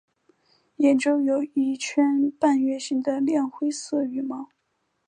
[0.77, 4.49] 眼周有一圈半月形的亮灰色羽毛。